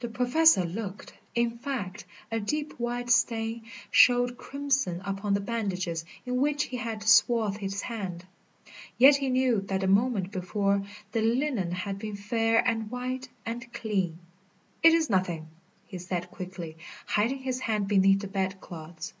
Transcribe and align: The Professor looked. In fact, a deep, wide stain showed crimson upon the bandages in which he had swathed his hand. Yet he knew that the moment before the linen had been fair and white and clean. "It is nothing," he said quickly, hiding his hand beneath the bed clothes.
The 0.00 0.08
Professor 0.10 0.64
looked. 0.66 1.14
In 1.34 1.56
fact, 1.56 2.04
a 2.30 2.38
deep, 2.38 2.78
wide 2.78 3.08
stain 3.08 3.62
showed 3.90 4.36
crimson 4.36 5.00
upon 5.06 5.32
the 5.32 5.40
bandages 5.40 6.04
in 6.26 6.36
which 6.36 6.64
he 6.64 6.76
had 6.76 7.02
swathed 7.02 7.56
his 7.56 7.80
hand. 7.80 8.26
Yet 8.98 9.16
he 9.16 9.30
knew 9.30 9.62
that 9.62 9.80
the 9.80 9.86
moment 9.86 10.32
before 10.32 10.82
the 11.12 11.22
linen 11.22 11.70
had 11.70 11.98
been 11.98 12.14
fair 12.16 12.62
and 12.68 12.90
white 12.90 13.30
and 13.46 13.72
clean. 13.72 14.18
"It 14.82 14.92
is 14.92 15.08
nothing," 15.08 15.48
he 15.86 15.96
said 15.96 16.30
quickly, 16.30 16.76
hiding 17.06 17.38
his 17.38 17.60
hand 17.60 17.88
beneath 17.88 18.20
the 18.20 18.28
bed 18.28 18.60
clothes. 18.60 19.14